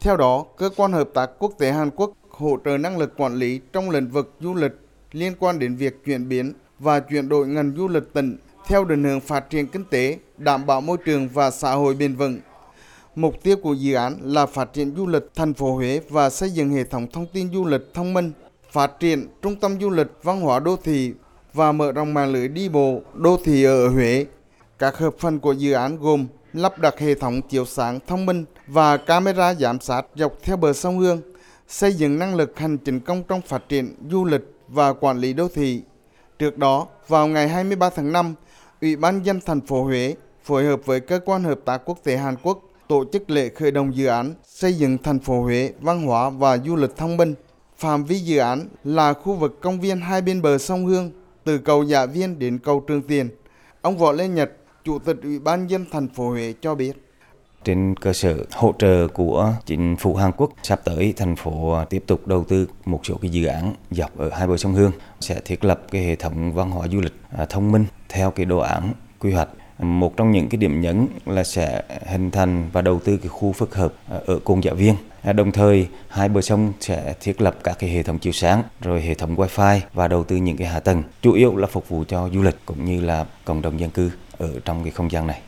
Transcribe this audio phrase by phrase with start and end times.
[0.00, 3.34] Theo đó, cơ quan hợp tác quốc tế Hàn Quốc hỗ trợ năng lực quản
[3.34, 4.72] lý trong lĩnh vực du lịch
[5.12, 8.36] liên quan đến việc chuyển biến và chuyển đổi ngành du lịch tỉnh
[8.66, 12.14] theo định hướng phát triển kinh tế, đảm bảo môi trường và xã hội bền
[12.14, 12.40] vững.
[13.14, 16.50] Mục tiêu của dự án là phát triển du lịch thành phố Huế và xây
[16.50, 18.32] dựng hệ thống thông tin du lịch thông minh,
[18.72, 21.12] phát triển trung tâm du lịch văn hóa đô thị
[21.52, 24.26] và mở rộng mạng lưới đi bộ đô thị ở Huế.
[24.78, 28.44] Các hợp phần của dự án gồm lắp đặt hệ thống chiếu sáng thông minh
[28.66, 31.20] và camera giám sát dọc theo bờ sông Hương,
[31.68, 35.32] xây dựng năng lực hành chính công trong phát triển du lịch và quản lý
[35.32, 35.82] đô thị.
[36.38, 38.34] Trước đó, vào ngày 23 tháng 5,
[38.80, 42.16] Ủy ban dân thành phố Huế phối hợp với cơ quan hợp tác quốc tế
[42.16, 46.06] Hàn Quốc tổ chức lễ khởi động dự án xây dựng thành phố Huế văn
[46.06, 47.34] hóa và du lịch thông minh.
[47.76, 51.10] Phạm vi dự án là khu vực công viên hai bên bờ sông Hương,
[51.44, 53.28] từ cầu Dạ Viên đến cầu Trường Tiền.
[53.82, 54.52] Ông Võ Lê Nhật,
[54.84, 56.92] Chủ tịch Ủy ban dân thành phố Huế cho biết.
[57.64, 62.04] Trên cơ sở hỗ trợ của chính phủ Hàn Quốc, sắp tới thành phố tiếp
[62.06, 65.40] tục đầu tư một số cái dự án dọc ở hai bờ sông Hương sẽ
[65.44, 68.58] thiết lập cái hệ thống văn hóa du lịch à, thông minh theo cái đồ
[68.58, 69.48] án quy hoạch.
[69.78, 73.52] Một trong những cái điểm nhấn là sẽ hình thành và đầu tư cái khu
[73.52, 74.94] phức hợp à, ở cung dạ viên.
[75.22, 78.62] À, đồng thời hai bờ sông sẽ thiết lập các cái hệ thống chiếu sáng
[78.80, 81.88] rồi hệ thống wifi và đầu tư những cái hạ tầng chủ yếu là phục
[81.88, 84.10] vụ cho du lịch cũng như là cộng đồng dân cư
[84.40, 85.40] ở trong cái không gian này.